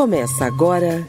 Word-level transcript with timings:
Começa 0.00 0.46
agora 0.46 1.06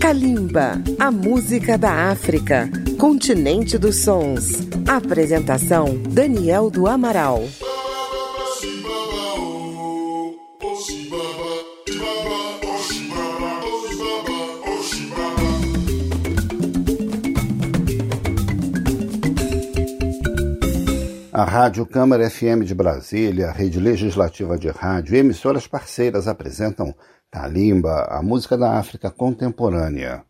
Kalimba, 0.00 0.82
a 0.98 1.12
música 1.12 1.78
da 1.78 2.10
África, 2.10 2.68
continente 2.98 3.78
dos 3.78 4.02
sons. 4.02 4.66
Apresentação 4.84 5.96
Daniel 6.10 6.68
do 6.68 6.88
Amaral. 6.88 7.44
A 21.32 21.44
Rádio 21.44 21.86
Câmara 21.86 22.28
FM 22.28 22.64
de 22.64 22.74
Brasília, 22.74 23.50
a 23.50 23.52
Rede 23.52 23.78
Legislativa 23.78 24.58
de 24.58 24.68
Rádio 24.68 25.14
e 25.14 25.18
emissoras 25.18 25.68
parceiras 25.68 26.26
apresentam 26.26 26.92
Kalimba, 27.30 28.04
a 28.08 28.22
música 28.22 28.56
da 28.56 28.78
África 28.78 29.10
contemporânea. 29.10 30.24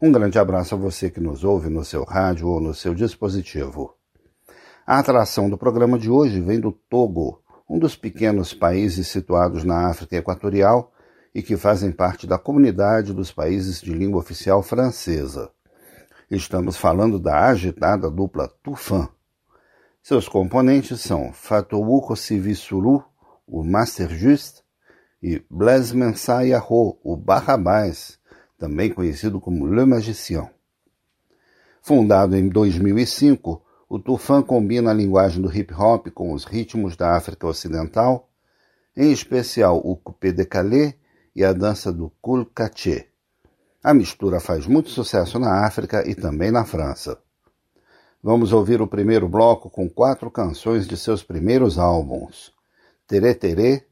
Um 0.00 0.10
grande 0.10 0.38
abraço 0.38 0.74
a 0.74 0.78
você 0.78 1.10
que 1.10 1.20
nos 1.20 1.44
ouve 1.44 1.68
no 1.68 1.84
seu 1.84 2.04
rádio 2.04 2.48
ou 2.48 2.60
no 2.60 2.74
seu 2.74 2.94
dispositivo. 2.94 3.94
A 4.86 4.98
atração 4.98 5.48
do 5.48 5.56
programa 5.56 5.98
de 5.98 6.10
hoje 6.10 6.40
vem 6.40 6.58
do 6.58 6.72
Togo, 6.72 7.42
um 7.68 7.78
dos 7.78 7.96
pequenos 7.96 8.52
países 8.52 9.08
situados 9.08 9.64
na 9.64 9.88
África 9.88 10.16
Equatorial 10.16 10.92
e 11.34 11.42
que 11.42 11.56
fazem 11.56 11.92
parte 11.92 12.26
da 12.26 12.38
comunidade 12.38 13.12
dos 13.12 13.30
países 13.30 13.80
de 13.80 13.92
língua 13.92 14.20
oficial 14.20 14.62
francesa. 14.62 15.50
Estamos 16.30 16.76
falando 16.76 17.18
da 17.18 17.48
agitada 17.48 18.10
dupla 18.10 18.48
Tufan 18.62 19.08
seus 20.02 20.26
componentes 20.26 21.02
são 21.02 21.30
Fatouko 21.30 22.16
Sivissuru, 22.16 23.04
o 23.46 23.62
Master 23.62 24.08
Just, 24.08 24.62
e 25.22 25.42
Blaise 25.50 25.94
Mensah 25.94 26.42
o 26.70 27.16
Barrabás, 27.16 28.18
também 28.58 28.92
conhecido 28.92 29.40
como 29.40 29.66
Le 29.66 29.84
Magicien. 29.84 30.48
Fundado 31.82 32.36
em 32.36 32.48
2005, 32.48 33.62
o 33.88 33.98
Tufan 33.98 34.42
combina 34.42 34.90
a 34.90 34.94
linguagem 34.94 35.42
do 35.42 35.54
hip 35.54 35.74
hop 35.74 36.08
com 36.08 36.32
os 36.32 36.44
ritmos 36.44 36.96
da 36.96 37.16
África 37.16 37.46
Ocidental, 37.46 38.28
em 38.96 39.10
especial 39.10 39.78
o 39.78 39.96
coupé 39.96 40.32
décalé 40.32 40.94
e 41.34 41.44
a 41.44 41.52
dança 41.52 41.92
do 41.92 42.10
Kul 42.20 42.46
Kaché. 42.46 43.08
A 43.82 43.94
mistura 43.94 44.40
faz 44.40 44.66
muito 44.66 44.90
sucesso 44.90 45.38
na 45.38 45.66
África 45.66 46.08
e 46.08 46.14
também 46.14 46.50
na 46.50 46.64
França. 46.64 47.18
Vamos 48.22 48.52
ouvir 48.52 48.82
o 48.82 48.86
primeiro 48.86 49.26
bloco 49.26 49.70
com 49.70 49.88
quatro 49.88 50.30
canções 50.30 50.86
de 50.86 50.96
seus 50.96 51.22
primeiros 51.22 51.78
álbuns: 51.78 52.52
Terê 53.06 53.34
Terê, 53.34 53.86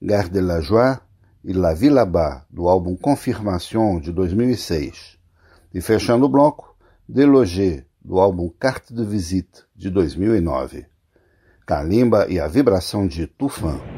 Gare 0.00 0.28
de 0.28 0.38
la 0.38 0.60
Joie 0.60 1.00
e 1.44 1.52
La 1.52 1.74
Vie 1.74 1.90
là-bas, 1.90 2.46
do 2.48 2.68
álbum 2.68 2.94
Confirmation 2.94 3.98
de 3.98 4.12
2006. 4.12 5.18
E 5.74 5.80
fechando 5.80 6.26
o 6.26 6.28
bloco, 6.28 6.76
Deloger, 7.08 7.84
do 8.00 8.20
álbum 8.20 8.48
Carte 8.48 8.94
de 8.94 9.04
Visite 9.04 9.64
de 9.74 9.90
2009. 9.90 10.86
Kalimba 11.66 12.28
e 12.28 12.38
a 12.38 12.46
vibração 12.46 13.08
de 13.08 13.26
Tufan. 13.26 13.97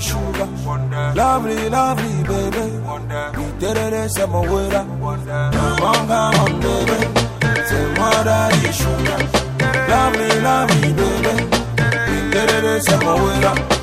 Daddy 0.00 0.08
sugar. 0.08 1.14
Lovely, 1.14 1.68
lovely, 1.68 2.22
baby. 2.24 2.64
We 3.36 3.58
did 3.58 3.76
it, 3.76 4.10
say 4.10 4.26
my 4.26 4.40
way 4.40 4.70
Come 4.70 5.02
on, 5.02 6.60
baby. 6.60 6.98
Say 7.68 7.94
moi 7.96 8.22
daddy 8.24 8.72
sugar. 8.72 9.18
Lovely, 9.88 10.40
lovely, 10.40 10.92
baby. 10.92 11.34
We 12.08 12.30
did 12.30 12.64
it, 12.64 12.82
say 12.82 13.79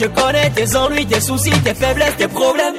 my 0.00 0.32
way 0.32 1.04
tes 1.06 1.20
soucis, 1.20 1.50
tes 1.62 1.74
faiblesses, 1.74 2.16
tes 2.16 2.28
problèmes. 2.28 2.74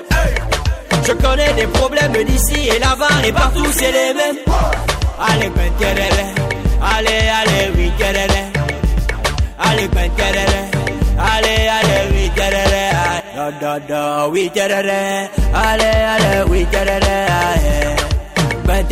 Je 1.08 1.14
connais 1.14 1.54
des 1.54 1.68
problèmes 1.68 2.14
d'ici 2.26 2.68
et 2.68 2.80
là-bas 2.80 3.08
et 3.26 3.32
partout, 3.32 3.66
c'est 3.72 3.92
les 3.92 4.14
mêmes. 4.14 4.38
Allez, 5.20 5.50
ben, 5.50 5.72
allez, 6.82 7.30
allez, 7.40 7.72
oui, 7.76 7.92
Allez, 9.58 9.88
ben, 9.88 10.12
allez, 11.18 11.68
allez, 11.78 12.02
oui, 12.12 12.32
da, 13.36 13.52
da, 13.52 13.80
da, 13.80 14.28
oui, 14.30 14.52
allez, 14.56 14.90
allez, 15.54 16.44
oui, 16.50 16.66
ben, 18.68 18.86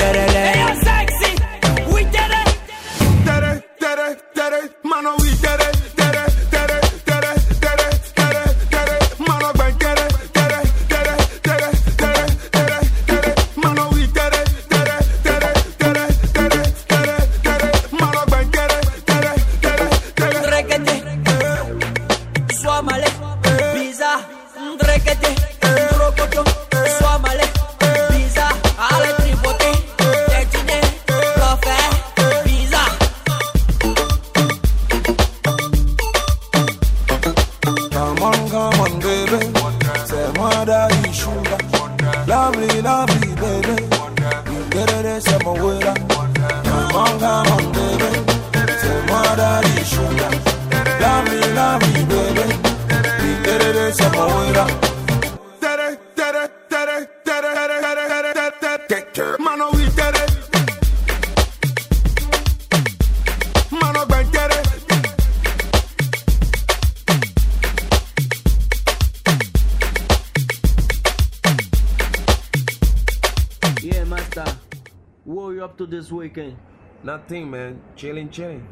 to 75.78 75.86
this 75.86 76.12
weekend? 76.12 76.58
Nothing, 77.04 77.50
man. 77.50 77.81
Chilling, 77.96 78.30
chilling. 78.30 78.68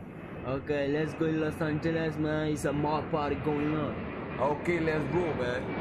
Okay, 0.47 0.87
let's 0.87 1.13
go 1.13 1.31
to 1.31 1.37
Los 1.37 1.61
Angeles, 1.61 2.15
man. 2.17 2.47
It's 2.47 2.65
a 2.65 2.73
mob 2.73 3.11
party 3.11 3.35
going 3.35 3.75
on. 3.75 3.95
Okay, 4.39 4.79
let's 4.79 5.05
go, 5.13 5.33
man. 5.35 5.80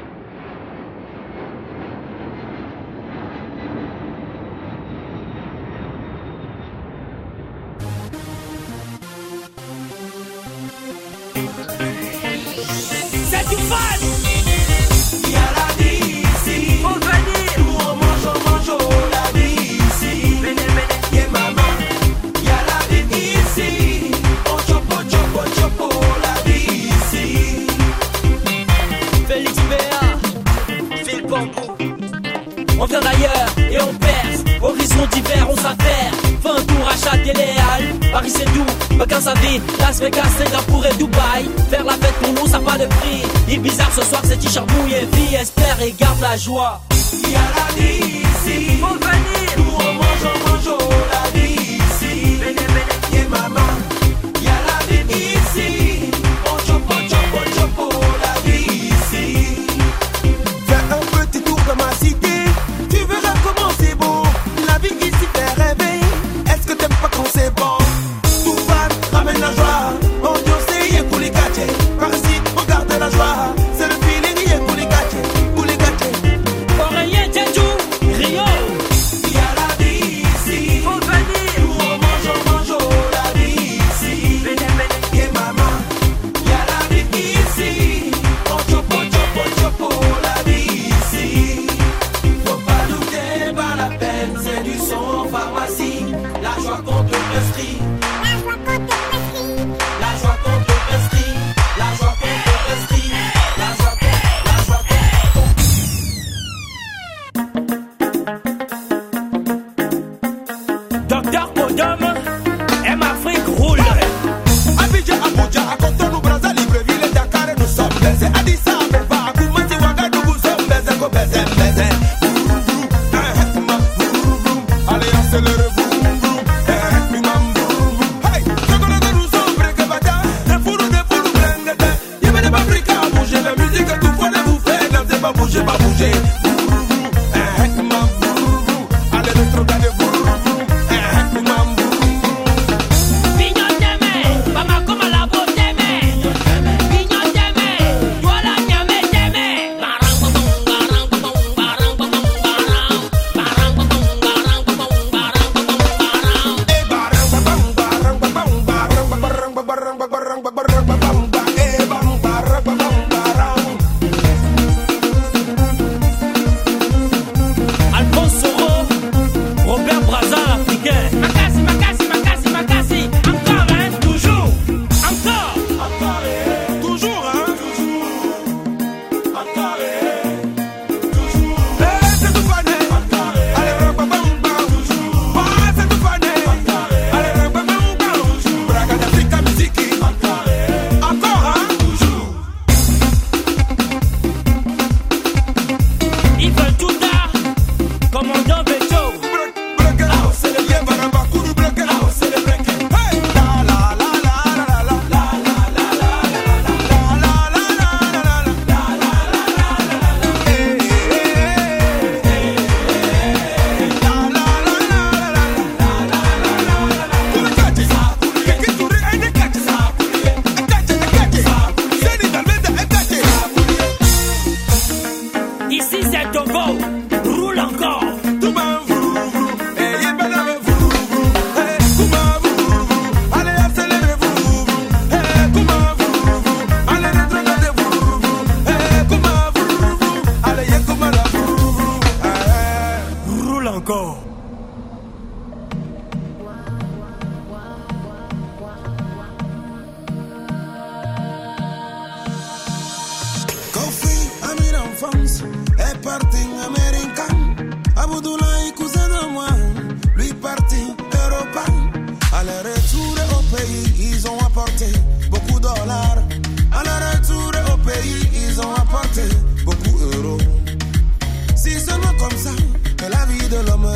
la 46.31 46.37
joie. 46.37 46.81
Il 47.11 47.29
y 47.29 47.35
a 47.35 47.39
la 47.39 47.67
vie 47.75 48.21
ici. 48.21 49.00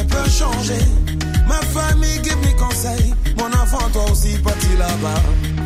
peut 0.03 0.29
changer. 0.29 0.85
Ma 1.47 1.61
famille, 1.73 2.19
give 2.23 2.37
me 2.37 2.57
conseil. 2.59 3.13
Mon 3.37 3.47
enfant, 3.47 3.89
toi 3.93 4.05
aussi, 4.11 4.37
parti 4.39 4.77
là-bas. 4.77 5.64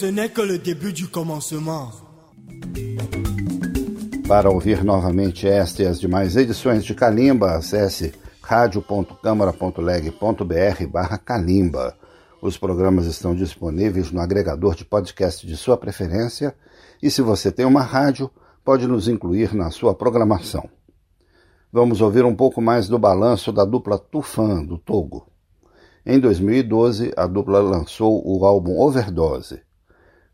Ce 0.00 0.06
n'est 0.06 0.30
que 0.30 0.40
le 0.40 0.56
début 0.56 0.94
du 0.94 1.08
commencement. 1.08 1.90
Para 4.26 4.50
ouvir 4.50 4.82
novamente 4.82 5.46
esta 5.46 5.82
e 5.82 5.86
as 5.86 6.00
demais 6.00 6.36
edições 6.36 6.86
de 6.86 6.94
Calimba, 6.94 7.52
acesse 7.52 8.14
radio.câmara.leg.br 8.40 10.86
barra 10.90 11.18
Calimba. 11.18 11.94
Os 12.40 12.56
programas 12.56 13.04
estão 13.04 13.34
disponíveis 13.34 14.10
no 14.10 14.22
agregador 14.22 14.74
de 14.74 14.86
podcast 14.86 15.46
de 15.46 15.54
sua 15.54 15.76
preferência 15.76 16.54
e 17.02 17.10
se 17.10 17.20
você 17.20 17.52
tem 17.52 17.66
uma 17.66 17.82
rádio, 17.82 18.30
pode 18.64 18.86
nos 18.86 19.06
incluir 19.06 19.54
na 19.54 19.70
sua 19.70 19.94
programação. 19.94 20.66
Vamos 21.70 22.00
ouvir 22.00 22.24
um 22.24 22.34
pouco 22.34 22.62
mais 22.62 22.88
do 22.88 22.98
balanço 22.98 23.52
da 23.52 23.66
dupla 23.66 23.98
Tufan, 23.98 24.64
do 24.64 24.78
Togo. 24.78 25.26
Em 26.06 26.18
2012, 26.18 27.12
a 27.14 27.26
dupla 27.26 27.60
lançou 27.60 28.26
o 28.26 28.46
álbum 28.46 28.80
Overdose, 28.80 29.60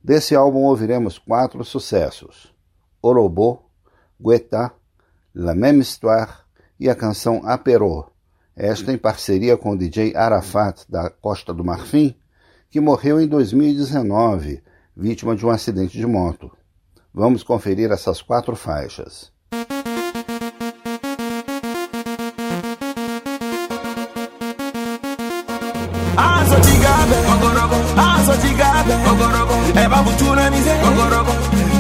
Desse 0.03 0.35
álbum 0.35 0.61
ouviremos 0.61 1.19
quatro 1.19 1.65
sucessos: 1.65 2.55
Orobô, 3.03 3.61
Guetá, 4.21 4.73
La 5.35 5.55
Même 5.55 5.81
Histoire 5.81 6.33
e 6.79 6.89
a 6.89 6.95
canção 6.95 7.43
Aperô, 7.45 8.07
esta 8.55 8.93
em 8.93 8.99
parceria 8.99 9.57
com 9.57 9.73
o 9.73 9.77
DJ 9.77 10.17
Arafat 10.17 10.85
da 10.89 11.11
Costa 11.11 11.53
do 11.53 11.65
Marfim, 11.65 12.15
que 12.71 12.81
morreu 12.81 13.21
em 13.21 13.27
2019, 13.27 14.63
vítima 14.97 15.37
de 15.37 15.45
um 15.45 15.51
acidente 15.51 15.99
de 15.99 16.07
moto. 16.07 16.51
Vamos 17.13 17.43
conferir 17.43 17.91
essas 17.91 18.23
quatro 18.23 18.57
faixas. 18.57 19.33
aso 26.17 26.57
chigabe 26.67 27.17
ogorogo 27.35 27.77
aso 27.97 28.33
chigabe 28.43 28.95
ogorogo 29.11 29.55
eba 29.85 29.97
butuna 30.03 30.51
mize 30.51 30.73
ogorogo 30.89 31.33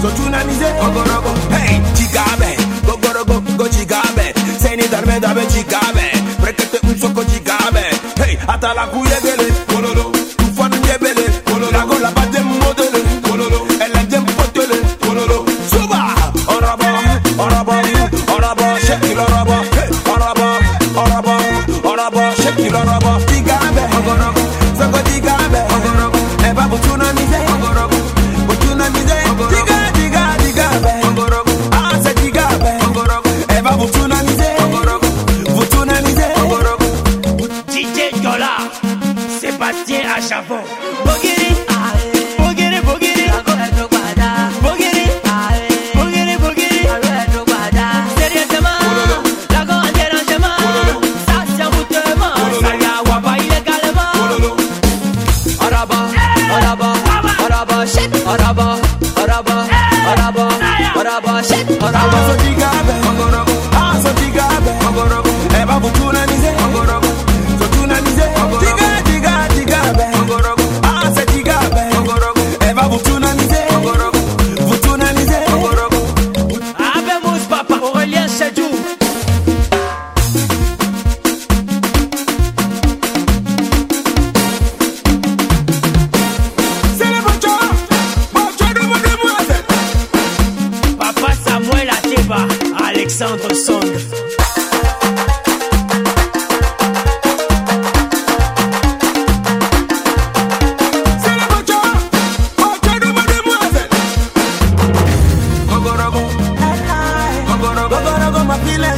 so 0.02 0.08
tuna 0.16 0.44
mize 0.44 0.68
ogorogo 0.86 1.30
hey 1.50 1.80
chigabe 1.96 2.50
ogorogo 2.92 3.40
go 3.56 3.68
chigabe 3.68 4.34
seni 4.60 4.88
darme 4.88 5.20
dabe 5.20 5.46
chigabe 5.46 6.06
prekete 6.40 6.78
un 6.86 6.96
soko 6.98 7.22
chigabe 7.24 7.84
hey 8.20 8.36
atala 8.48 8.86
kuyege. 8.92 9.35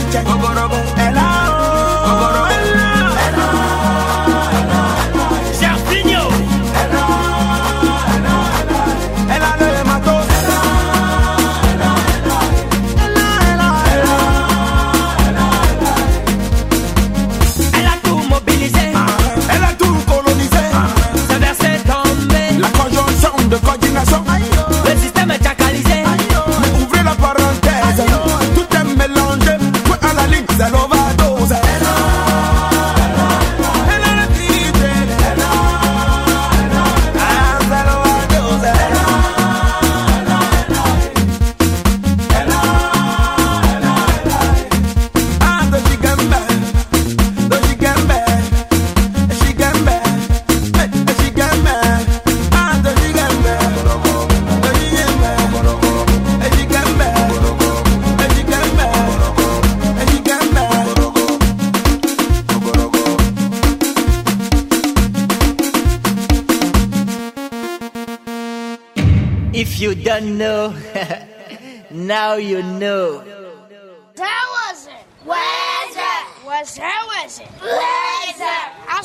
Oborobon 0.08 0.87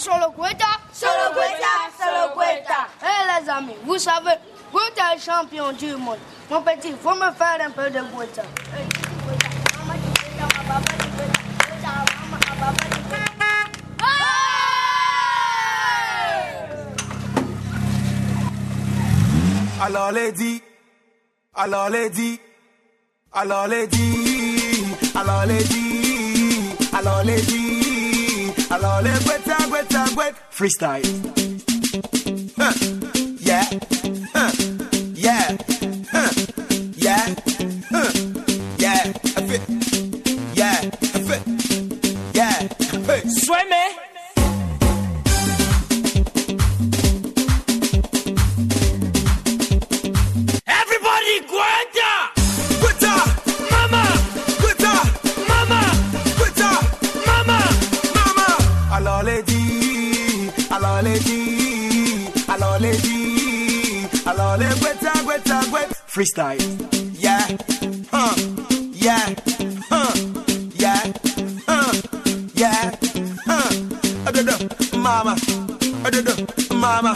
solo 0.04 0.34
Guetta. 0.36 0.80
Solo 0.92 1.32
Guetta, 1.34 1.90
solo 1.98 2.34
Guetta. 2.36 2.90
Eh 3.02 3.42
les 3.42 3.50
amis, 3.50 3.76
vous 3.84 3.98
savez, 3.98 4.38
Guetta 4.72 5.16
est 5.16 5.20
champion 5.20 5.72
du 5.72 5.96
monde. 5.96 6.20
Mon 6.50 6.62
petit, 6.62 6.94
faut 7.02 7.16
me 7.16 7.32
faire 7.32 7.60
un 7.66 7.72
peu 7.72 7.90
de 7.90 8.02
Guetta. 8.02 8.44
Eh! 8.68 9.04
Alors 19.82 20.12
lady, 20.12 20.62
alors 21.56 21.90
lady, 21.90 22.40
alors 23.34 23.68
lady, 23.68 24.96
alors 25.16 25.46
lady, 25.46 26.76
alors 26.94 27.24
lady. 27.24 27.83
Alors 28.74 29.02
les 29.02 29.12
Guetta, 29.26 29.58
Guetta, 29.70 30.06
Guetta. 30.16 30.38
Freestyle. 30.50 31.04
Huh. 32.58 32.74
Yeah. 33.40 33.66
Huh. 34.34 34.52
Yeah. 35.16 35.58
Huh. 36.12 36.30
Yeah. 36.96 37.36
Huh. 37.92 38.12
Yeah. 38.78 39.14
I 39.38 39.42
fit. 39.48 39.62
Yeah. 40.56 40.82
I 40.82 41.20
fit. 41.22 41.42
Yeah. 42.34 42.68
Hey. 43.06 43.22
Sueme. 43.30 44.03
Freestyle. 66.14 66.62
Yeah. 67.20 67.58
Huh. 68.12 68.36
Yeah. 68.94 69.34
Huh. 69.90 70.14
Yeah. 70.76 71.12
Huh. 71.66 71.92
Yeah. 72.54 72.92
Huh. 73.48 73.70
Adodo. 74.28 74.56
Mama. 75.02 75.36
Adodo. 76.06 76.36
Mama. 76.80 77.16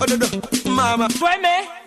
Adodo. 0.00 0.28
Mama. 0.70 1.10
Sueme. 1.10 1.40
Everybody 1.48 1.79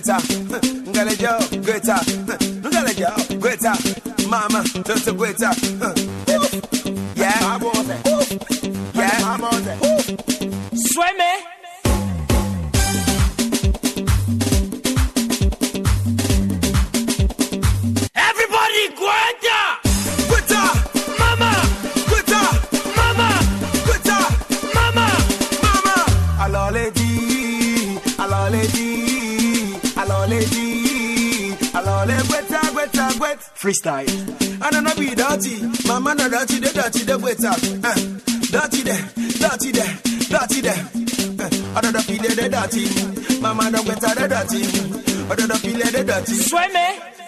Guetta, 0.00 0.16
Ngalejo, 0.88 1.38
Guetta, 1.62 2.00
Ngalejo, 2.64 3.38
Guetta, 3.38 3.72
Mama, 4.28 4.62
Toto 4.82 5.12
Guetta. 5.12 5.50
Freestyle. 33.60 34.08
I 34.62 34.70
don't 34.70 34.84
know 34.84 34.94
be 34.94 35.14
dirty, 35.14 35.60
mama 35.86 36.14
no 36.14 36.30
dirty, 36.30 36.60
the 36.60 36.72
dirty, 36.72 37.04
the 37.04 37.18
Guetta. 37.18 37.52
Uh, 37.84 37.92
dirty 38.48 38.80
there, 38.80 39.04
dirty 39.36 39.70
there, 39.70 39.98
dirty 40.30 40.60
there. 40.62 40.80
I 41.76 41.80
don't 41.82 42.00
feel 42.00 42.22
the 42.22 42.48
dirty, 42.48 43.40
mama 43.42 43.70
no 43.70 43.82
Guetta, 43.82 44.14
the 44.14 44.28
dirty. 44.28 44.64
I 45.30 45.34
don't 45.34 45.58
feel 45.58 45.76
the 45.76 46.04
dirty. 46.04 46.32
Sueme. 46.32 46.70
Everybody 46.72 47.19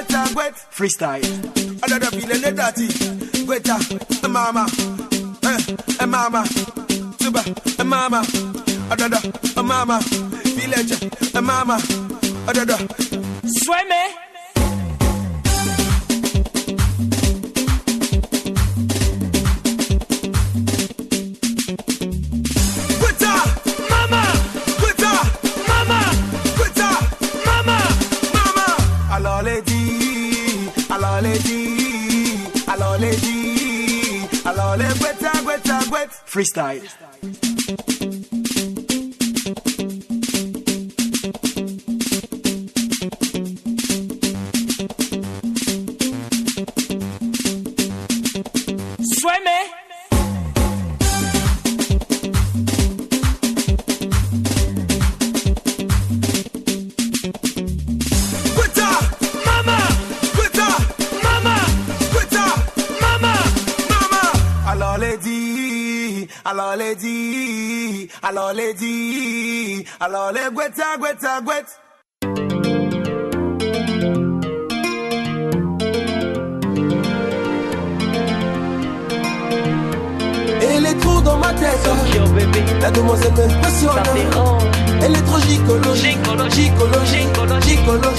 Guetta, 0.00 0.24
Guetta. 0.32 0.56
Freestyle. 0.70 1.22
Another 1.84 2.06
feeling 2.06 2.40
the 2.40 2.52
dirty. 2.52 2.88
Guetta, 3.44 3.76
eh, 4.24 4.28
mama, 4.28 4.66
eh, 5.42 6.00
eh, 6.00 6.06
mama, 6.06 6.38
a 6.38 6.46
mama 6.46 6.46
super, 7.20 7.44
eh, 7.78 7.84
mama, 7.84 8.24
another, 8.90 9.20
eh, 9.56 9.62
mama, 9.62 10.00
village, 10.56 10.92
eh, 11.34 11.40
mama, 11.40 11.78
another. 12.48 12.78
Sueme. 13.44 14.02
Guetta, 23.00 23.32
Mama! 23.90 24.40
Guetta, 34.98 35.42
Guetta, 35.42 35.80
Guetta. 35.88 36.22
Freestyle. 36.24 36.80
Alors 68.22 68.52
les 68.52 68.74
dit, 68.74 69.84
alors 70.00 70.32
les 70.32 70.40
Guetta, 70.52 70.96
Guetta, 70.98 71.40
Guetta. 71.40 71.66
Elle 80.62 80.86
est 80.86 81.00
trop 81.00 81.20
dans 81.20 81.36
ma 81.38 81.52
tête. 81.54 81.88
La 82.80 82.90
demoiselle 82.90 83.32
m'impressionne. 83.32 83.90
Elle 85.02 85.16
est 85.16 85.22
trop 85.22 85.38
gicolo, 85.40 85.94
gicolo, 85.94 86.48
gicolo, 86.50 87.00
gicolo, 87.04 88.10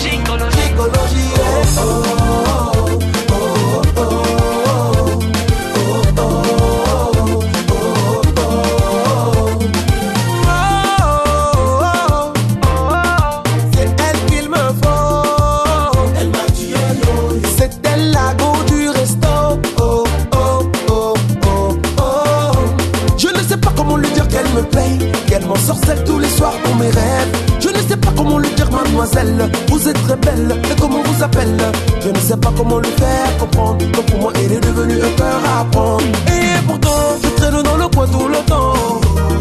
Tous 26.05 26.19
les 26.19 26.29
soirs 26.29 26.53
pour 26.63 26.75
mes 26.75 26.89
rêves. 26.89 27.31
Je 27.59 27.69
ne 27.69 27.77
sais 27.87 27.97
pas 27.97 28.11
comment 28.15 28.37
lui 28.39 28.49
dire, 28.51 28.71
mademoiselle. 28.71 29.51
Vous 29.69 29.87
êtes 29.89 30.01
très 30.03 30.15
belle, 30.15 30.59
mais 30.63 30.75
comment 30.79 31.01
vous 31.03 31.23
appelle? 31.23 31.57
Je 32.01 32.09
ne 32.09 32.17
sais 32.17 32.37
pas 32.37 32.51
comment 32.55 32.79
lui 32.79 32.91
faire 32.97 33.37
comprendre. 33.37 33.85
Que 33.91 33.99
pour 33.99 34.19
moi, 34.19 34.33
elle 34.35 34.53
est 34.53 34.59
devenue 34.59 35.01
un 35.01 35.17
cœur 35.17 35.41
à 35.57 35.65
prendre. 35.65 36.03
Et 36.27 36.65
pourtant, 36.65 37.17
je 37.21 37.29
traîne 37.29 37.61
dans 37.61 37.77
le 37.77 37.87
coin 37.89 38.07
tout 38.07 38.27
le 38.27 38.37
temps. 38.47 38.73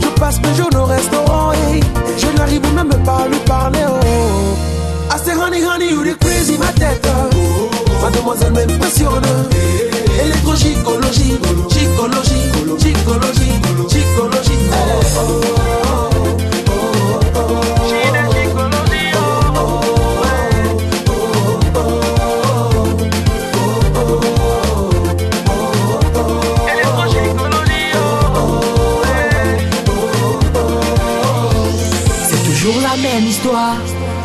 Je 0.03 0.09
passe 0.21 0.41
mes 0.43 0.55
jours 0.55 0.71
au 0.75 0.85
restaurant 0.85 1.53
et 1.53 1.81
je 2.19 2.27
n'arrive 2.37 2.63
même 2.75 3.03
pas 3.05 3.23
à 3.25 3.29
lui 3.29 3.39
parler. 3.47 3.79
Oh. 3.89 4.01
I 5.13 5.19
say, 5.25 5.33
honey, 5.33 5.63
honey, 5.63 5.91
you 5.91 6.05
the 6.05 6.19
crazy, 6.19 6.59
ma 6.59 6.73
tête. 6.73 7.07
Mademoiselle 8.03 8.53
m'impressionne. 8.53 9.23
Électro-gicologie, 10.25 11.39
gicologie, 11.71 12.51
gicologie, 12.79 13.53
gicologie. 13.89 14.59
Oh, 14.73 15.01
oh, 15.17 15.41
oh. 15.57 15.90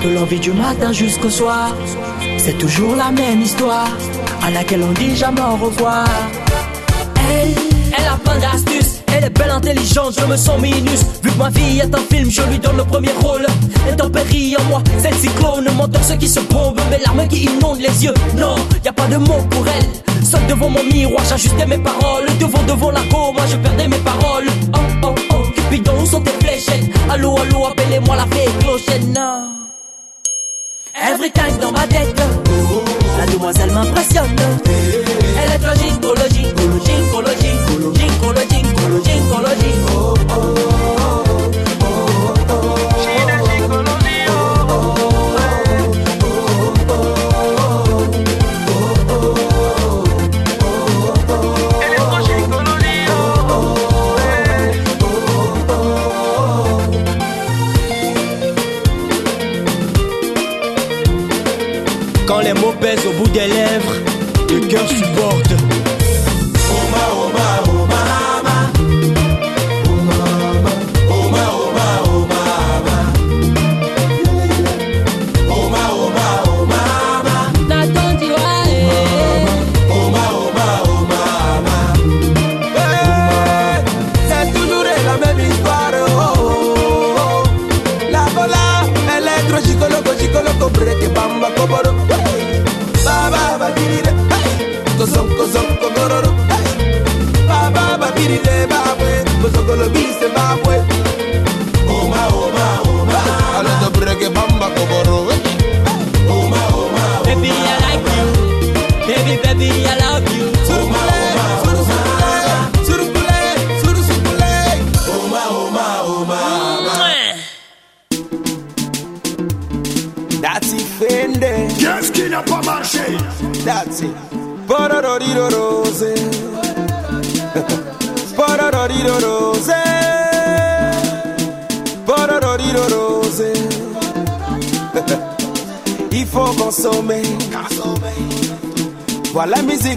De 0.05 0.13
l'envie 0.13 0.39
du 0.39 0.51
matin 0.51 0.91
jusqu'au 0.91 1.29
soir. 1.29 1.73
C'est 2.37 2.57
toujours 2.57 2.95
la 2.95 3.11
même 3.11 3.41
histoire, 3.41 3.89
à 4.43 4.51
laquelle 4.51 4.83
on 4.83 4.91
dit 4.91 5.15
jamais 5.15 5.41
au 5.41 5.55
revoir. 5.65 6.05
Elle, 7.31 7.53
elle 7.97 8.07
a 8.07 8.17
plein 8.17 8.37
d'astuces, 8.39 9.01
elle 9.07 9.23
est 9.25 9.29
belle, 9.29 9.51
intelligente, 9.51 10.13
je 10.19 10.25
me 10.25 10.37
sens 10.37 10.61
minus. 10.61 11.01
Vu 11.23 11.31
que 11.31 11.37
ma 11.37 11.49
vie 11.49 11.79
est 11.79 11.93
un 11.93 12.03
film, 12.11 12.29
je 12.29 12.41
lui 12.43 12.59
donne 12.59 12.77
le 12.77 12.83
premier 12.83 13.13
rôle. 13.21 13.45
Intempérie 13.91 14.55
en 14.59 14.63
moi, 14.65 14.83
c'est 14.99 15.11
le 15.11 15.17
cyclone, 15.17 15.67
menteur 15.75 16.03
ceux 16.03 16.15
qui 16.15 16.27
se 16.27 16.39
bombent, 16.41 16.79
mes 16.91 17.03
larmes 17.03 17.27
qui 17.27 17.45
inondent 17.45 17.79
les 17.79 18.05
yeux. 18.05 18.13
Non, 18.37 18.55
y 18.83 18.87
a 18.87 18.93
pas 18.93 19.07
de 19.07 19.17
mots 19.17 19.45
pour 19.49 19.65
elle. 19.67 20.23
Seul 20.23 20.45
devant 20.47 20.69
mon 20.69 20.83
miroir, 20.83 21.23
j'ajustais 21.27 21.65
mes 21.65 21.77
paroles. 21.77 22.25
Devant, 22.39 22.63
devant 22.63 22.91
la 22.91 23.01
cour, 23.11 23.33
moi 23.33 23.43
je 23.49 23.57
perdais 23.57 23.87
mes 23.87 23.97
paroles. 23.97 24.47
Oh, 24.73 24.79
oh, 25.03 25.15
oh, 25.31 25.43
Cupidon, 25.55 25.93
où 26.01 26.05
sont 26.05 26.21
tes 26.21 26.45
fléchettes 26.45 26.89
Allô, 27.09 27.37
allô, 27.37 27.67
appelez-moi 27.67 28.15
la 28.15 28.25
fée 28.35 28.49
clochette 28.59 29.05
dans 31.59 31.71
ma 31.71 31.87
tête. 31.87 32.21
La 33.17 33.25
demoiselle 33.25 33.71
m'impressionne. 33.71 34.35
Elle 34.65 35.51
est 35.53 35.65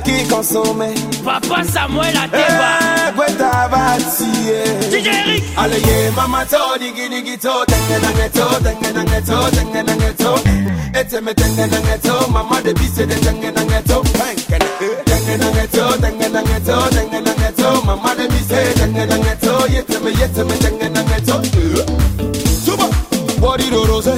qui 0.05 0.27
consommait. 0.29 0.95
Papa 1.25 1.63
Samuel 1.65 2.17
a 2.17 2.27
débat. 2.27 2.79
Eh, 3.09 3.13
Gweta 3.15 3.69
eh. 3.71 4.91
DJ 4.91 5.09
Eric. 5.09 5.45
Allez, 5.57 5.81
yeah, 5.81 6.11
mama 6.17 6.45
to, 6.45 6.79
digi 6.79 7.09
digi 7.09 7.39
to, 7.39 7.65
tengen 7.67 8.05
angeto, 8.05 8.47
tengen 8.63 8.97
angeto, 8.97 9.51
tengen 9.51 9.89
angeto. 9.89 10.35
Eteme 10.95 11.31
eh, 11.31 11.35
tengen 11.35 11.75
angeto, 11.75 12.29
mama 12.31 12.61
de 12.63 12.73
bise 12.75 13.07
de 13.07 13.15
tengen 13.15 13.57
angeto. 13.57 14.03
Tengen 15.05 15.43
angeto, 15.43 15.97
tengen 16.01 16.37
angeto, 16.37 16.89
tengen 16.91 17.27
angeto, 17.27 17.83
mama 17.85 18.15
de 18.15 18.29
bise 18.29 18.73
tengen 18.75 19.13
angeto. 19.13 19.67
Yeteme 19.69 20.11
yeteme 20.11 20.55
tengen 20.59 20.97
angeto. 20.97 21.43
Suba, 22.65 22.89
wadi 23.41 23.71
do 23.71 23.85
rose, 23.87 24.15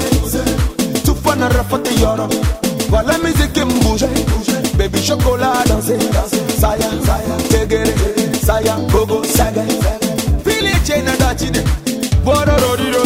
tupana 1.04 1.48
rafate 1.48 1.94
yoro. 2.00 2.28
Voilà 2.90 3.12
la 3.12 3.18
musique 3.18 3.52
qui 3.52 3.64
me 3.64 3.72
bouge, 3.82 4.06
bouge. 4.26 4.69
Baby 4.80 4.98
chocolat 5.04 5.68
danser 5.68 6.00
saya 6.56 6.88
tegere 7.52 7.92
saya 8.40 8.80
gogo 8.88 9.20
saga. 9.28 9.60
Fili 10.40 10.72
chena 10.86 11.12
dachide 11.20 11.60
Borororiro 12.24 13.04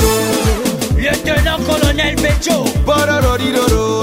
Lieutenant 0.94 1.66
colonel. 1.66 2.14
Borororiro 2.22 2.62
Borororiro 2.86 3.93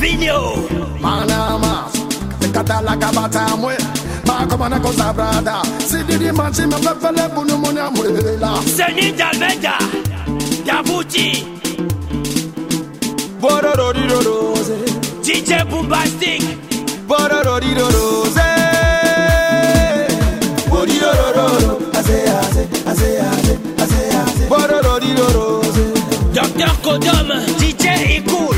Vinho. 0.00 0.40
Manama, 1.00 1.90
katalaga 2.52 3.08
batamwe. 3.12 3.76
Makomana 4.26 4.78
kosa 4.80 5.12
brada. 5.12 5.62
Sididi 5.88 6.30
manchi 6.32 6.62
me 6.66 6.76
mepepele 6.76 7.28
bunu 7.34 7.58
muna 7.58 7.90
mwela. 7.90 8.50
Seni 8.76 9.12
dalveja, 9.12 9.74
Dabuti. 10.66 11.44
Bororororose. 13.40 14.76
DJ 15.22 15.64
Bombastic. 15.70 16.42
Bororororose. 17.08 18.48
Borirororo. 20.70 21.78
Aze 21.98 22.18
aze, 22.40 22.62
aze 22.90 23.10
aze, 23.30 23.54
aze 23.82 24.00
aze. 24.22 24.44
Bororororose. 24.48 25.84
Docteur 26.34 26.74
Kodom, 26.82 27.28
DJ 27.58 27.84
Ikul. 28.18 28.56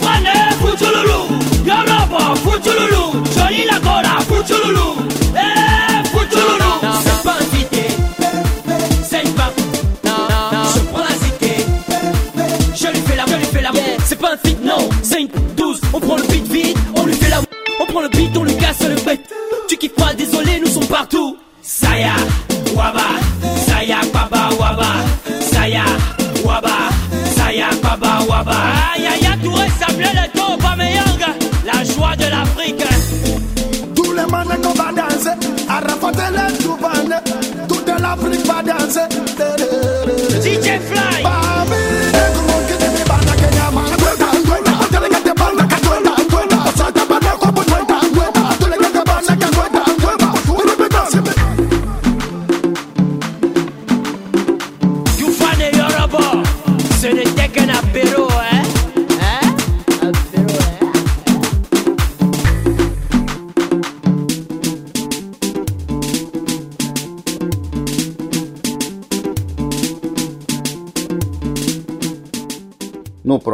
Fane 0.00 0.34
futululu 0.60 1.20
Yorobo 1.66 2.36
futululu 2.36 3.02
Eh 5.34 6.02
C'est 7.02 7.22
pas 7.22 7.36
invité 7.40 7.86
C'est 9.08 9.22
une 9.22 9.32
pape 9.32 9.60
Je 10.04 10.80
prends 10.90 11.00
la 11.00 11.14
ziké 11.24 11.66
Je 12.74 12.86
lui 12.88 13.00
fais 13.06 13.16
la, 13.16 13.26
je 13.26 13.34
lui 13.36 13.44
fais 13.46 13.62
la 13.62 13.70
C'est 14.04 14.18
pas 14.18 14.32
un 14.34 14.48
fit 14.48 14.56
non 14.62 14.88
C'est 15.02 15.22
une 15.22 15.28
12 15.56 15.80
On 15.92 16.00
prend 16.00 16.16
le 16.16 16.22
beat 16.22 16.46
vite 16.52 16.78
On 16.96 17.04
lui 17.06 17.14
fait 17.14 17.30
la 17.30 17.40
On 17.80 17.86
prend 17.86 18.00
le 18.00 18.08
beat 18.08 18.36
on 18.36 18.44
lui 18.44 18.56
casse 18.56 18.80
le 18.82 18.94
bec 19.04 19.20
Tu 19.68 19.76
kiffes 19.76 19.94
pas 19.94 20.14
désolé 20.14 20.60
nous 20.60 20.68
sommes 20.68 20.86
partout. 20.86 21.36
Saya 21.62 22.14
Waba. 22.74 23.04
Saya 23.66 24.00
Baba 24.12 24.48
Waba. 24.58 24.90
Saya 25.40 25.84
Waba. 26.44 26.88
Saya 27.36 27.68
Baba 27.82 28.24
Waba. 28.28 28.77
De 32.18 32.30
l'Afrique. 32.30 32.84
Les 34.16 34.26
manes 34.32 34.60
qu'on 34.62 34.74
va 34.74 34.90
danser, 34.90 35.30
Arafat 35.68 36.10
et 36.10 36.32
les 36.32 36.58
Toubanes, 36.58 37.20
toute 37.68 37.86
l'Afrique 37.86 38.46
va 38.46 38.62
danser. 38.62 39.06
DJ 40.42 40.80
Fly. 40.80 41.37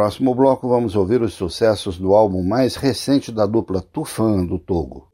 Próximo 0.05 0.35
bloco, 0.35 0.69
vamos 0.69 0.95
ouvir 0.95 1.19
os 1.23 1.33
sucessos 1.33 1.97
do 1.97 2.13
álbum 2.13 2.43
mais 2.43 2.75
recente 2.75 3.31
da 3.31 3.47
dupla 3.47 3.81
Tufan 3.81 4.45
do 4.45 4.59
Togo. 4.59 5.07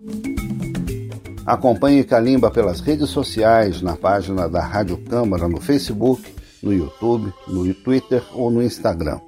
Acompanhe 1.45 2.03
Kalimba 2.03 2.51
pelas 2.51 2.81
redes 2.81 3.09
sociais, 3.09 3.81
na 3.81 3.95
página 3.95 4.49
da 4.49 4.59
Rádio 4.59 4.97
Câmara, 4.97 5.47
no 5.47 5.61
Facebook, 5.61 6.21
no 6.61 6.73
YouTube, 6.73 7.33
no 7.47 7.73
Twitter 7.73 8.21
ou 8.33 8.51
no 8.51 8.61
Instagram. 8.61 9.21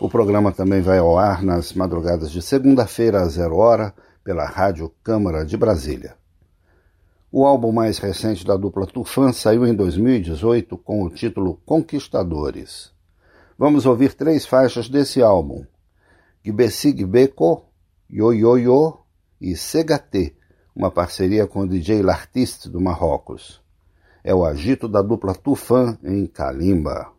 O 0.00 0.08
programa 0.08 0.50
também 0.50 0.80
vai 0.80 0.98
ao 0.98 1.16
ar 1.16 1.44
nas 1.44 1.72
madrugadas 1.72 2.32
de 2.32 2.42
segunda-feira 2.42 3.22
às 3.22 3.34
zero 3.34 3.58
hora 3.58 3.94
pela 4.24 4.46
Rádio 4.46 4.92
Câmara 5.04 5.46
de 5.46 5.56
Brasília. 5.56 6.16
O 7.30 7.46
álbum 7.46 7.70
mais 7.70 7.98
recente 7.98 8.44
da 8.44 8.56
dupla 8.56 8.84
Tufan 8.84 9.32
saiu 9.32 9.64
em 9.64 9.72
2018 9.72 10.76
com 10.76 11.04
o 11.04 11.10
título 11.10 11.60
Conquistadores. 11.64 12.95
Vamos 13.58 13.86
ouvir 13.86 14.12
três 14.12 14.44
faixas 14.44 14.86
desse 14.86 15.22
álbum: 15.22 15.64
Gbesig 16.44 17.06
Beko, 17.06 17.64
Yo 18.10 18.32
Yo 18.34 18.58
Yo 18.58 18.98
e 19.40 19.56
Segate, 19.56 20.36
uma 20.74 20.90
parceria 20.90 21.46
com 21.46 21.60
o 21.60 21.66
DJ 21.66 22.02
L'Artiste 22.02 22.68
do 22.68 22.80
Marrocos. 22.80 23.62
É 24.22 24.34
o 24.34 24.44
agito 24.44 24.86
da 24.86 25.00
dupla 25.00 25.34
Tufan 25.34 25.98
em 26.04 26.26
Kalimba. 26.26 27.12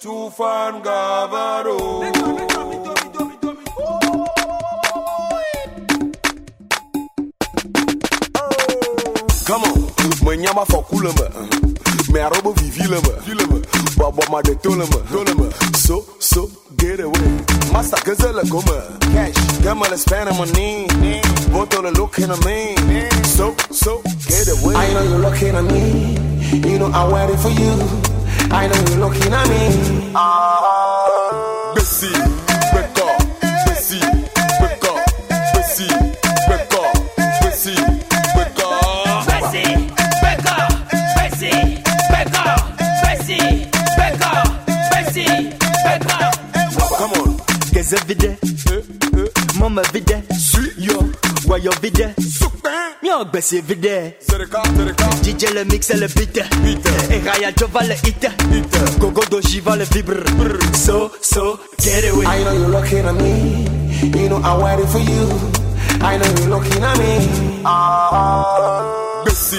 Tufan 0.00 0.80
gavaro. 0.82 1.76
Come 9.46 9.64
on, 9.64 10.66
for 10.66 11.71
me 12.10 12.20
arobo 12.20 12.52
vivi 12.52 12.82
lema, 12.82 13.60
babo 13.96 14.22
ma 14.30 14.42
de 14.42 14.54
tolema, 14.56 15.76
so 15.76 16.04
so 16.18 16.50
get 16.76 17.00
away. 17.00 17.40
Master 17.72 17.98
gazelle 18.04 18.42
goma, 18.44 18.98
cash, 19.12 19.34
gamma 19.62 19.88
le 19.88 19.96
spend 19.96 20.30
money, 20.36 20.86
boto 21.50 21.82
le 21.82 21.90
look 21.92 22.18
in 22.18 22.30
a 22.30 22.36
me, 22.44 22.74
so 23.24 23.54
so 23.70 24.02
get 24.28 24.48
away. 24.48 24.74
I 24.74 24.92
know 24.92 25.02
you're 25.02 25.18
looking 25.18 25.54
at 25.54 25.64
me, 25.64 26.70
you 26.70 26.78
know 26.78 26.90
I'm 26.92 27.10
waiting 27.12 27.38
for 27.38 27.50
you. 27.50 27.72
I 28.50 28.66
know 28.66 28.76
you're 28.88 28.98
looking 29.08 29.32
at 29.32 29.48
me. 29.48 30.12
Ah, 30.14 30.91
Geze 47.92 48.04
vide, 48.08 48.38
mama 49.58 49.82
vide, 49.92 50.22
yo, 50.78 51.04
wayo 51.46 51.70
vide, 51.82 52.14
mio 53.02 53.24
gbesi 53.26 53.60
vide. 53.60 54.14
Serika, 54.18 54.62
Serika, 54.74 55.04
DJ 55.22 55.52
le 55.52 55.64
mix 55.64 55.90
et 55.90 55.96
le 55.98 56.06
beat, 56.06 56.38
et 56.38 57.28
Raya 57.28 57.50
Jova 57.54 57.82
le 57.82 57.92
hit, 57.92 58.26
Gogo 58.98 59.20
Dojiva 59.30 59.76
le 59.76 59.84
vibre, 59.84 60.24
so, 60.74 61.10
so, 61.20 61.60
get 61.78 62.04
away. 62.10 62.24
I 62.24 62.42
know 62.44 62.52
you're 62.52 62.68
looking 62.70 63.04
at 63.04 63.14
me. 63.14 63.66
You 64.18 64.28
know 64.30 64.40
I'm 64.42 64.62
waiting 64.62 64.86
for 64.86 64.98
you. 64.98 65.28
I 66.00 66.16
know 66.16 66.24
you're 66.38 66.48
looking 66.48 66.82
at 66.82 66.98
me. 66.98 67.62
Ah, 67.66 69.22
Bessie, 69.26 69.58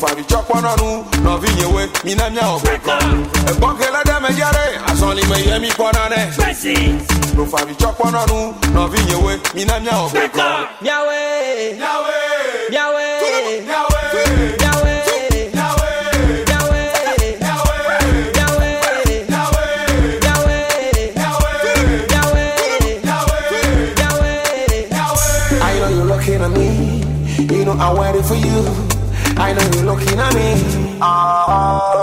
favi 0.00 0.22
chɔkpɔ 0.30 0.56
nɔ 0.64 0.72
nu 0.80 0.88
nɔvi 1.24 1.48
nyewe 1.58 1.82
mina 2.04 2.30
miawo 2.30 2.56
gbɛkɔ 2.62 2.94
egbɔnkɛlɛ 3.50 4.00
dɛ 4.08 4.14
me 4.22 4.28
ya 4.38 4.48
ɖe 4.56 4.64
azɔlime 4.90 5.36
yɛ 5.48 5.60
mi 5.60 5.68
kpɔna 5.76 6.02
dɛ 6.12 6.20
ɖo 7.36 7.44
favi 7.52 7.74
chɔkpɔ 7.80 8.06
nɔ 8.14 8.22
nu 8.30 8.38
nɔvi 8.74 8.98
nyewe 9.08 9.32
mina 9.54 9.74
miawo 9.80 10.06
gbɛkɔ. 10.12 10.46
miawe 10.82 11.18
miawe 11.80 12.14
miawe 12.70 13.04
miawe 13.66 13.98
miawe. 14.60 14.88
I'm 27.80 27.96
waiting 27.96 28.22
for 28.24 28.34
you. 28.34 28.87
I 29.40 29.52
know 29.52 29.62
you're 29.72 29.84
looking 29.84 30.18
at 30.18 30.34
me. 30.34 30.98
Ah. 31.00 31.97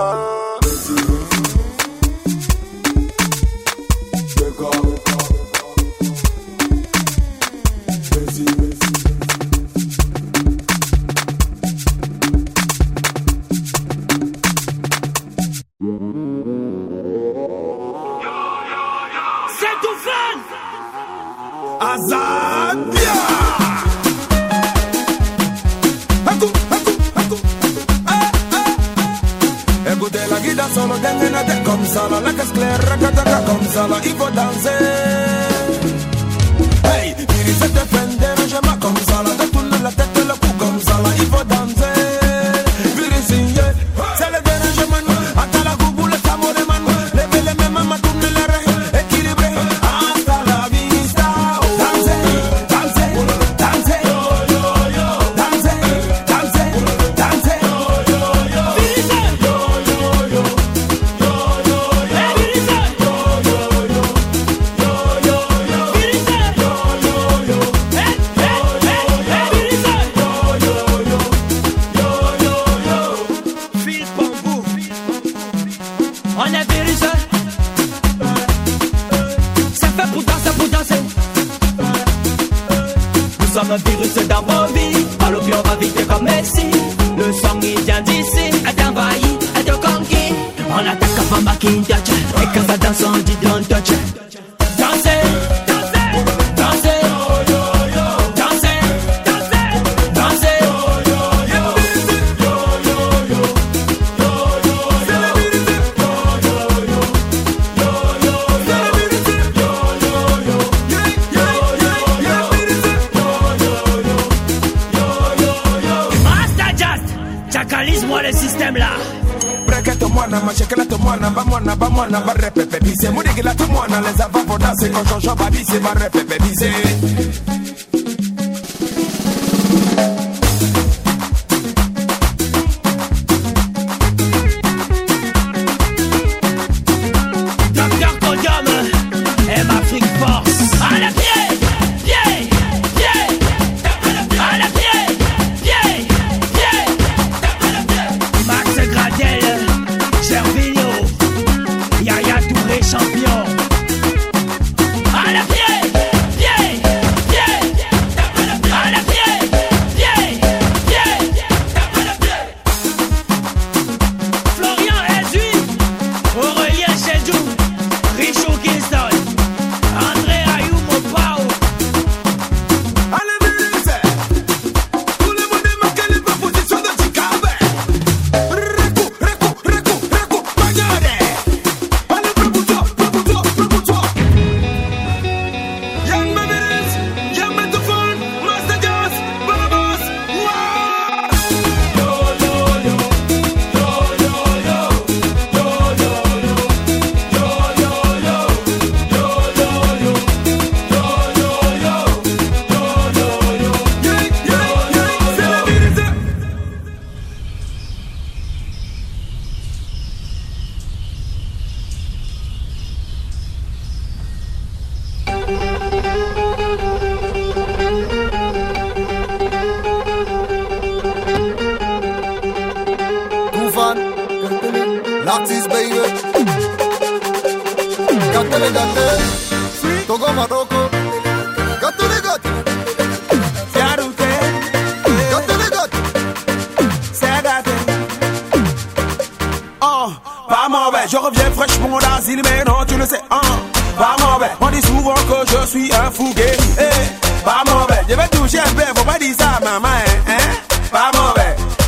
les 152.76 152.82
champions. 152.82 153.44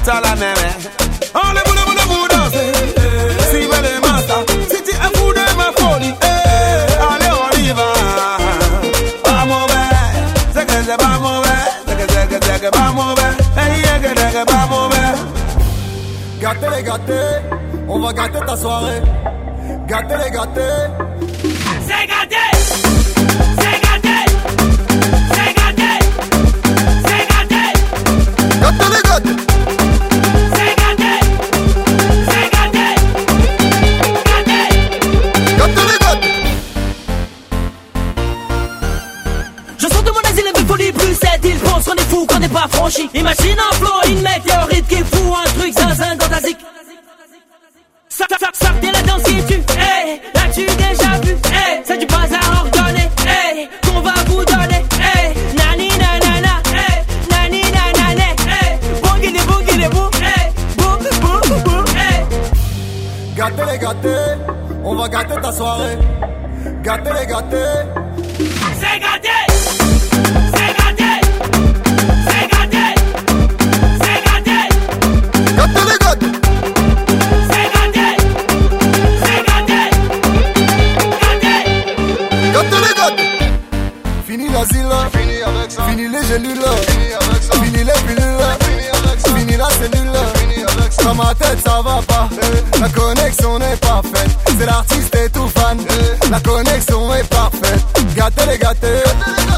à 0.09 0.21
la 0.21 0.35
mer. 0.35 0.55
Oh, 1.35 1.39
les 1.53 1.63
boulets, 1.67 2.07
boulets. 2.07 2.37
Si 3.51 3.65
vous 3.65 3.81
les 3.85 3.99
matas, 3.99 4.43
si 4.69 4.81
tu 4.83 4.91
es 4.91 5.17
fou 5.17 5.33
de 5.33 5.45
ma 5.57 5.69
folie. 5.77 6.13
Eh, 6.21 7.05
allez, 7.09 7.33
on 7.43 7.57
y 7.59 7.71
va. 7.73 7.89
Pas 9.23 9.45
mauvais, 9.45 9.89
c'est 10.53 10.65
que 10.65 10.73
c'est 10.87 10.97
pas 10.97 11.17
mauvais. 11.19 11.63
C'est 11.87 11.97
que 11.97 12.13
c'est 12.13 12.27
que 12.27 12.45
c'est 12.45 12.59
que 12.61 12.69
pas 12.69 12.91
mauvais. 12.93 13.33
Hey, 13.57 13.83
c'est 13.83 13.99
que 14.01 14.19
c'est 14.19 14.33
que 14.33 14.45
pas 14.45 14.65
mauvais. 14.69 15.13
Gâtez 16.41 16.69
les 16.75 16.83
gâtés, 16.83 17.37
on 17.89 17.99
va 17.99 18.13
gâter 18.13 18.45
ta 18.45 18.55
soirée. 18.55 19.01
Gâtez. 19.87 21.16
Imagine 42.87 43.57
un 43.59 43.75
flow, 43.75 44.11
une 44.13 44.21
météorite 44.21 44.87
qui 44.87 44.95
fout 44.95 45.33
un 45.35 45.59
truc 45.59 45.73
zinzin 45.73 46.15
dans 46.15 46.29
ta 46.29 46.39
zik. 46.39 46.56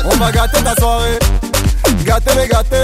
on 0.06 0.18
va 0.18 0.32
gâter 0.32 0.64
ta 0.64 0.76
soirée. 0.76 1.20
Gâter 2.06 2.32
les 2.36 2.48
gâter, 2.48 2.76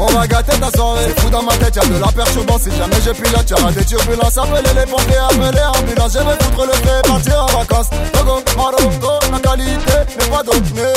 on 0.00 0.06
va 0.06 0.26
gâter 0.26 0.58
ta 0.58 0.70
soirée. 0.76 1.12
Fou 1.16 1.30
dans 1.30 1.42
ma 1.42 1.52
tête, 1.56 1.76
y'a 1.76 1.82
de 1.82 2.00
la 2.00 2.10
perturbance. 2.10 2.62
Si 2.62 2.70
jamais 2.76 3.00
je 3.04 3.10
pilote, 3.10 3.50
y'aura 3.50 3.72
des 3.72 3.84
turbulences. 3.84 4.38
Appelez 4.38 4.74
les 4.74 4.86
pompiers, 4.90 5.16
appelez 5.16 5.60
l'ambulance. 5.60 6.12
Je 6.12 6.18
vais 6.18 6.44
foutre 6.44 6.66
le 6.66 6.72
feu, 6.72 7.02
partir 7.06 7.42
en 7.42 7.58
vacances. 7.58 7.90
Togo, 8.12 8.42
Marocco, 8.56 9.18
la 9.32 9.38
qualité 9.40 9.92
n'est 10.18 10.30
pas 10.30 10.42
donnée. 10.42 10.92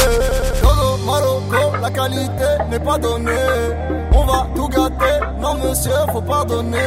Togo, 0.61 0.97
Marocco, 1.05 1.77
la 1.81 1.89
qualité 1.89 2.49
n'est 2.69 2.79
pas 2.79 2.97
donnée. 2.97 3.31
On 4.13 4.25
va 4.25 4.47
tout 4.55 4.67
gâter, 4.67 5.25
non 5.39 5.55
monsieur, 5.55 5.91
faut 6.11 6.21
pardonner. 6.21 6.77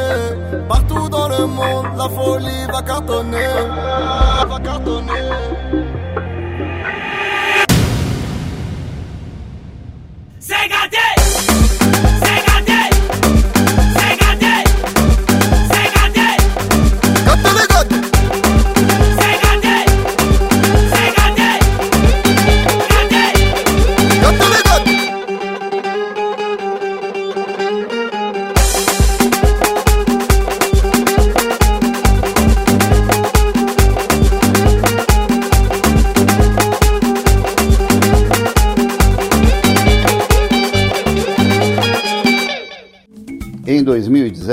Partout 0.69 1.09
dans 1.09 1.27
le 1.27 1.45
monde, 1.45 1.87
la 1.97 2.09
folie 2.09 2.65
va 2.71 2.81
cartonner. 2.81 3.47
Va 4.47 4.59
cartonner. 4.63 5.94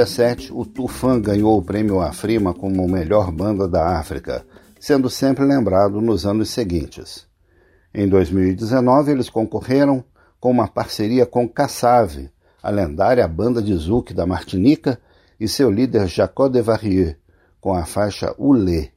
2017, 0.03 0.53
o 0.53 0.65
Tufan 0.65 1.21
ganhou 1.21 1.57
o 1.57 1.63
prêmio 1.63 2.01
Afrima 2.01 2.53
como 2.53 2.89
melhor 2.89 3.31
banda 3.31 3.69
da 3.69 3.99
África, 3.99 4.45
sendo 4.81 5.09
sempre 5.09 5.45
lembrado 5.45 6.01
nos 6.01 6.27
anos 6.27 6.51
seguintes. 6.51 7.27
Em 7.95 8.09
2019, 8.09 9.13
eles 9.13 9.31
concorreram 9.31 10.05
com 10.41 10.51
uma 10.51 10.67
parceria 10.67 11.25
com 11.25 11.49
Cassave, 11.49 12.31
a 12.61 12.71
lendária 12.71 13.27
banda 13.29 13.63
de 13.63 13.75
zouk 13.77 14.13
da 14.13 14.27
Martinica, 14.27 14.99
e 15.39 15.47
seu 15.47 15.71
líder 15.71 16.09
Jacó 16.09 16.49
Devarieux, 16.49 17.17
com 17.61 17.73
a 17.73 17.85
faixa 17.85 18.35
Ulê. 18.39 18.91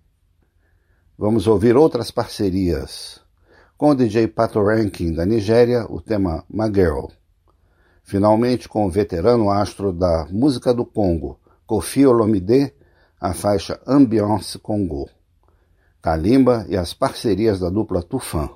Vamos 1.18 1.46
ouvir 1.46 1.76
outras 1.76 2.10
parcerias. 2.10 3.20
Com 3.78 3.92
o 3.92 3.96
DJ 3.96 4.28
Pato 4.28 4.64
Ranking 4.64 5.14
da 5.14 5.26
Nigéria, 5.26 5.86
o 5.88 6.02
tema 6.02 6.44
My 6.50 6.68
Girl. 6.74 7.08
Finalmente, 8.06 8.70
com 8.70 8.86
o 8.86 8.90
veterano 8.90 9.50
astro 9.50 9.92
da 9.92 10.28
música 10.30 10.72
do 10.72 10.86
Congo, 10.86 11.40
Kofi 11.66 12.06
Olomide, 12.06 12.72
a 13.20 13.34
faixa 13.34 13.82
Ambiance 13.88 14.60
Congo, 14.60 15.10
Kalimba 16.04 16.68
e 16.70 16.78
as 16.78 16.94
parcerias 16.94 17.60
da 17.60 17.68
dupla 17.68 18.04
Tufan. 18.04 18.52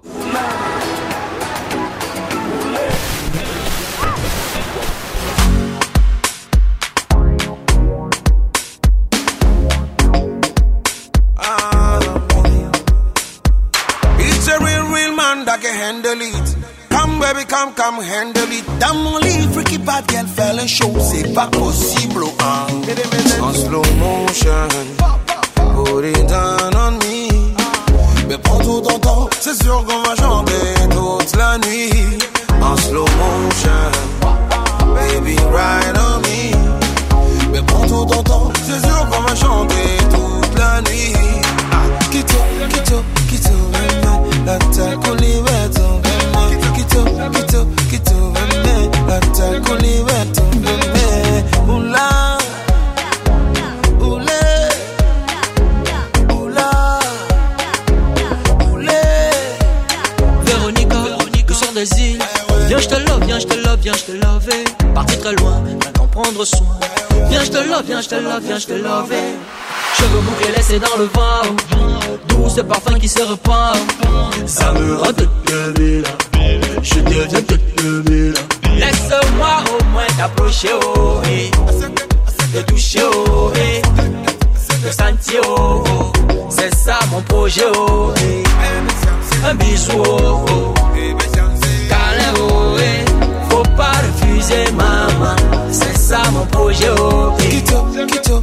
Say 94.50 94.66
mama, 94.72 95.36
say 95.72 95.94
samo 95.94 96.46
pojo 96.52 97.38
Kito, 97.38 97.86
kito 98.10 98.42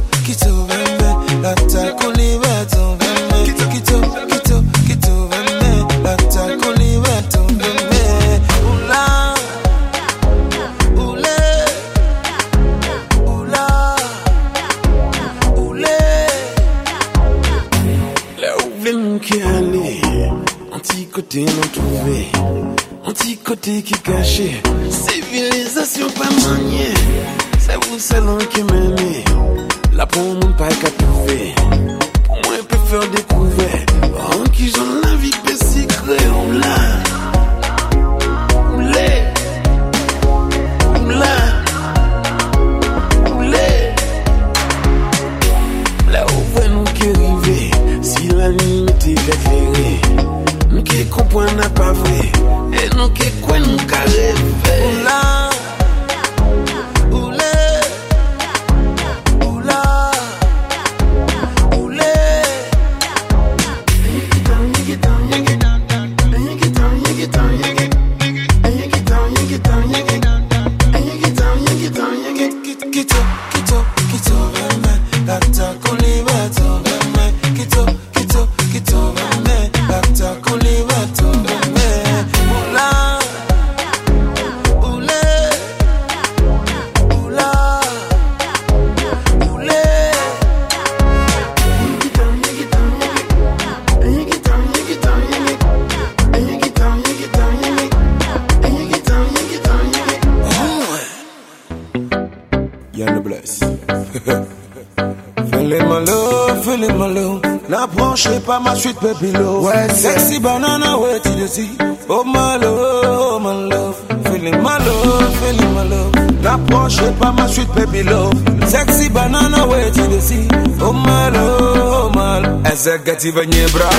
Pas 107.97 108.59
ma 108.59 108.75
suite, 108.75 108.97
baby 109.01 109.31
love. 109.33 109.69
Sexy 109.93 110.39
banana, 110.39 110.97
ouais, 110.97 111.19
tu 111.21 111.29
le 111.29 111.47
dis. 111.47 111.77
Oh 112.07 112.23
my 112.23 112.57
love, 112.61 112.79
oh 113.05 113.39
my 113.39 113.69
love. 113.69 113.95
Feeling 114.25 114.61
my 114.61 114.77
love, 114.79 115.35
feeling 115.41 115.73
my 115.73 115.83
love. 115.89 116.11
N'approchez 116.41 117.11
pas 117.19 117.31
ma 117.31 117.47
suite, 117.47 117.69
baby 117.75 118.03
love. 118.03 118.33
Sexy 118.67 119.09
banana, 119.09 119.67
ouais, 119.67 119.91
tu 119.93 120.01
le 120.01 120.17
dis. 120.17 120.47
Oh 120.81 120.93
my 120.93 121.29
love, 121.33 121.77
oh 121.77 122.09
my 122.15 122.41
love. 122.41 122.65
Executive 122.71 123.39
Niebra. 123.47 123.89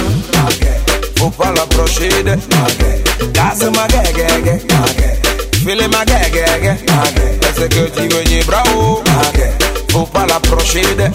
Faut 1.19 1.31
pas 1.31 1.53
l'approcher 1.53 2.09
de. 2.23 2.37
Casse 3.33 3.65
ma 3.75 3.87
gueule, 3.89 4.61
Feeling 5.65 5.91
ma 5.91 6.05
gueule, 6.05 6.31
gueule. 6.63 6.79
Faut 9.91 10.07
pas 10.07 10.27
l'approcher 10.27 10.83
de. 10.97 11.09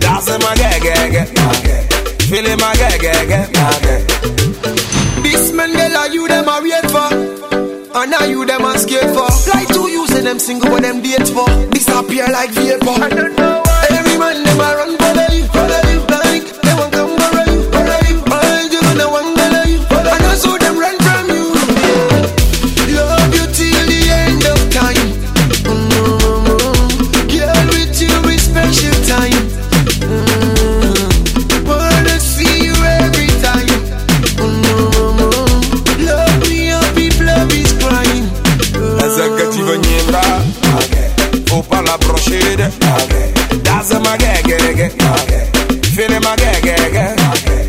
That's 0.00 0.28
my 0.38 0.54
gag, 0.56 0.82
gag, 0.82 1.12
gag. 1.12 1.92
Feeling 2.22 2.58
my 2.58 2.74
gag, 2.76 3.00
gag, 3.00 3.28
gag. 3.28 4.02
This 5.22 5.52
man, 5.52 5.72
girl, 5.72 5.96
are 5.96 6.08
you 6.08 6.28
them 6.28 6.48
a 6.48 6.60
wait 6.62 6.90
for? 6.90 7.10
And 7.94 8.14
are 8.14 8.26
you 8.26 8.44
them 8.46 8.64
a 8.64 8.78
scared 8.78 9.10
for? 9.14 9.28
Like 9.52 9.68
two 9.68 9.88
you 9.90 10.06
say 10.06 10.22
them 10.22 10.38
single, 10.38 10.70
but 10.70 10.82
them 10.82 11.02
date 11.02 11.28
for. 11.28 11.46
Disappear 11.70 12.26
like 12.28 12.50
vapor. 12.50 12.90
I 12.90 13.08
don't 13.08 13.36
know 13.36 13.62
why. 13.64 13.86
Every 13.90 14.18
man, 14.18 14.42
them 14.42 14.60
a 14.60 14.76
run 14.76 15.01
Fini 44.88 46.18
ma 46.20 46.34
gege 46.36 46.74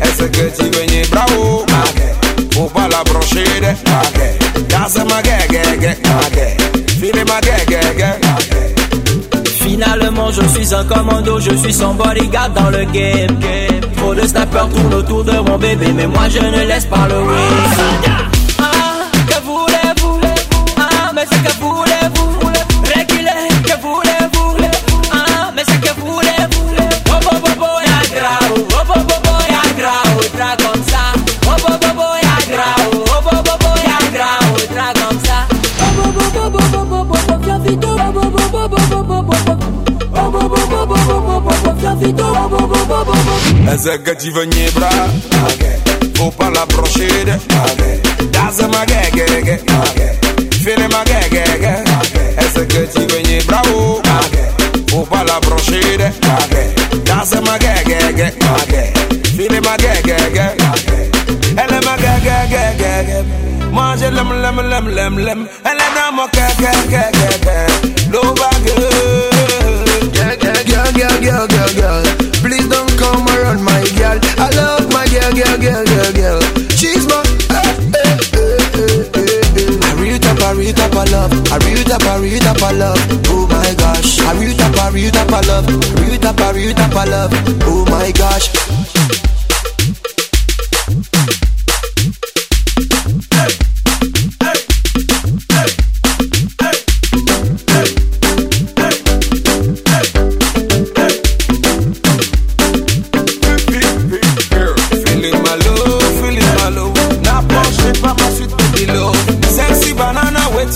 Est-ce 0.02 0.24
que 0.24 0.62
tu 0.62 0.68
gagnes 0.70 1.06
bravo 1.10 1.64
Faut 2.52 2.64
pas 2.64 2.88
la 2.88 3.04
brancher 3.04 3.44
de 3.60 4.68
Danse 4.68 4.98
ma 5.08 5.22
gege 5.22 5.96
Fini 6.98 7.22
ma 7.24 7.40
gege 7.40 8.04
Finalement 9.60 10.30
je 10.32 10.42
suis 10.48 10.74
un 10.74 10.84
commando 10.84 11.38
Je 11.38 11.54
suis 11.56 11.72
son 11.72 11.94
bodyguard 11.94 12.50
dans 12.50 12.70
le 12.70 12.84
game. 12.86 13.38
Trop 13.96 14.14
de 14.14 14.26
snappers 14.26 14.68
tournent 14.70 14.94
autour 14.94 15.22
de 15.24 15.38
mon 15.38 15.56
bébé 15.56 15.92
Mais 15.94 16.08
moi 16.08 16.28
je 16.28 16.40
ne 16.40 16.66
laisse 16.66 16.86
pas 16.86 17.06
le 17.08 17.20
win 17.20 18.13
Executive 43.72 44.34
bra 44.74 44.90
Faut 46.16 46.30
pas 46.30 46.50
la 46.50 46.66
brochide 46.66 47.38
Das 48.30 48.60
ma 48.60 48.84
gege 48.84 49.58
Fine 50.62 50.88
ma 50.88 51.02
gege 51.04 51.44
Executive 52.36 53.46
bravo 53.46 54.02
Faut 54.90 55.06
pas 55.06 55.24
la 55.24 55.40
brochide 55.40 56.12
Das 57.06 57.30
ma 57.40 57.58
gege 57.58 58.32
Fine 59.36 59.60
ma 59.62 59.76
gege 59.78 60.16
Elle 61.56 61.80
ma 61.84 61.96
gege 61.96 63.24
Moi 63.72 63.96
je 63.98 64.06
l'aime 64.14 64.42
l'aime 64.42 64.60
l'aime 64.68 64.88
l'aime 64.90 65.18
l'aime 65.18 65.46
Elle 65.64 65.78
est 65.78 65.94
dans 65.96 66.12
mon 66.14 66.26
gege 66.34 66.68
L'eau 68.12 68.34
va 68.34 68.50
gueule 68.62 69.33
girl, 71.24 71.46
girl, 71.48 71.72
girl. 71.74 72.04
Please 72.44 72.68
don't 72.68 72.90
come 72.98 73.24
around 73.36 73.62
my 73.64 73.80
girl. 73.96 74.18
I 74.36 74.50
love 74.56 74.84
my 74.92 75.06
girl, 75.08 75.32
girl, 75.32 75.56
girl, 75.58 75.84
girl, 75.84 76.12
girl. 76.12 76.40
She's 76.76 77.06
my. 77.08 77.22
eh, 77.50 77.72
eh, 77.96 78.18
eh, 78.36 78.60
eh, 78.76 79.08
eh, 79.16 79.60
eh. 79.64 79.88
I 79.88 79.92
real 80.00 80.18
top, 80.18 80.40
I 80.42 80.52
real 80.52 80.74
top 80.74 80.92
of 80.92 81.10
love. 81.10 81.32
I 81.52 81.56
real 81.64 81.84
top, 81.84 82.04
I 82.04 82.16
real 82.20 82.40
top 82.40 82.62
of 82.62 82.76
love. 82.76 83.00
Oh 83.32 83.46
my 83.48 83.74
gosh. 83.74 84.20
I 84.20 84.32
real 84.38 84.56
top, 84.56 84.76
I 84.78 84.90
real 84.90 85.10
top 85.10 85.32
of 85.32 85.46
love. 85.48 85.66
Real 86.00 86.18
top, 86.20 86.40
I 86.40 86.50
real 86.52 86.74
top 86.74 86.92
of 86.94 87.08
love. 87.08 87.32
Oh 87.64 87.84
my 87.88 88.12
gosh. 88.12 88.52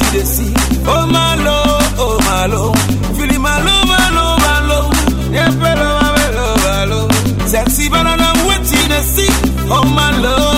Oh 0.00 1.06
my 1.10 1.34
love, 1.34 1.94
oh 1.98 2.18
my 2.24 2.46
love. 2.46 2.76
Feeling 3.18 3.42
my 3.42 3.58
love, 3.60 3.86
my 3.88 4.10
love, 4.14 4.38
my 4.40 4.60
love. 4.70 5.32
Yeah, 5.32 5.50
pero, 5.60 5.88
my 6.00 6.30
love, 6.38 6.58
my 6.62 6.84
love. 6.84 7.48
Sexy 7.48 7.88
banana, 7.88 8.32
wait 8.46 8.62
till 8.64 8.88
they 8.88 9.02
see. 9.02 9.28
Oh 9.70 9.82
my 9.84 10.10
love, 10.20 10.57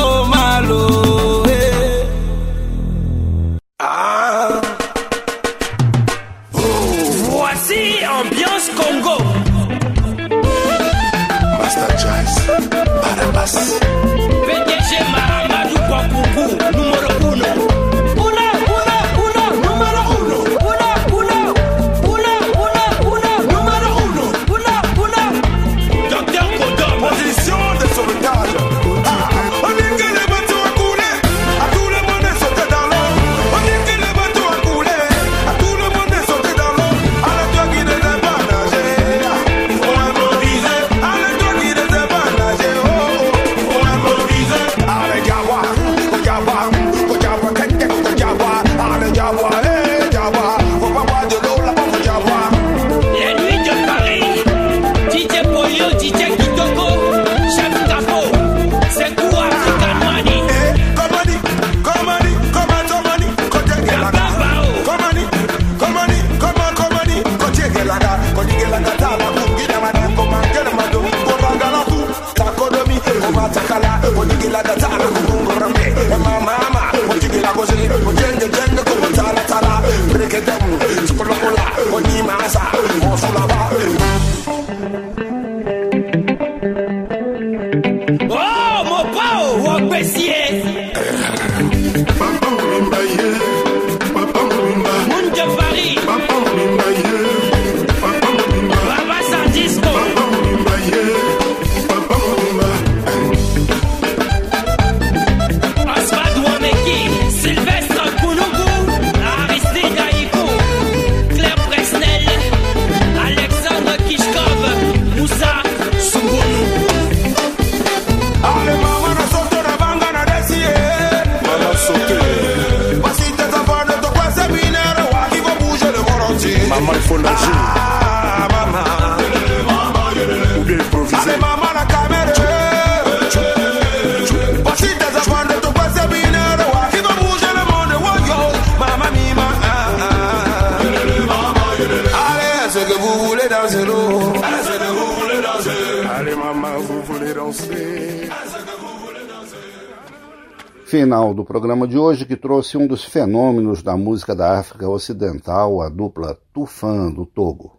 Final 150.91 151.33
do 151.33 151.45
programa 151.45 151.87
de 151.87 151.97
hoje 151.97 152.27
que 152.27 152.35
trouxe 152.35 152.77
um 152.77 152.85
dos 152.85 153.05
fenômenos 153.05 153.81
da 153.81 153.97
música 153.97 154.35
da 154.35 154.59
África 154.59 154.89
Ocidental, 154.89 155.81
a 155.81 155.89
dupla 155.89 156.37
Tufã 156.53 157.09
do 157.13 157.25
Togo. 157.25 157.79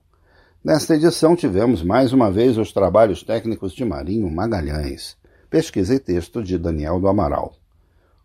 Nesta 0.63 0.95
edição 0.95 1.35
tivemos 1.35 1.83
mais 1.83 2.13
uma 2.13 2.31
vez 2.31 2.57
os 2.57 2.71
trabalhos 2.71 3.21
técnicos 3.21 3.73
de 3.73 3.83
Marinho 3.83 4.31
Magalhães, 4.31 5.17
pesquisa 5.49 5.93
e 5.93 5.99
texto 5.99 6.41
de 6.41 6.57
Daniel 6.57 7.01
do 7.01 7.09
Amaral. 7.09 7.51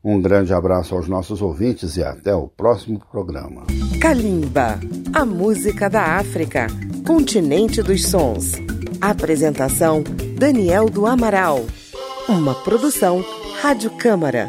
Um 0.04 0.22
grande 0.22 0.54
abraço 0.54 0.94
aos 0.94 1.08
nossos 1.08 1.42
ouvintes 1.42 1.96
e 1.96 2.04
até 2.04 2.32
o 2.32 2.46
próximo 2.46 3.02
programa. 3.10 3.66
Kalimba, 4.00 4.78
a 5.12 5.24
música 5.24 5.90
da 5.90 6.16
África, 6.16 6.68
continente 7.04 7.82
dos 7.82 8.06
sons. 8.06 8.52
Apresentação 9.00 10.04
Daniel 10.38 10.88
do 10.88 11.06
Amaral. 11.06 11.66
Uma 12.28 12.54
produção 12.54 13.24
Rádio 13.60 13.90
Câmara, 13.90 14.48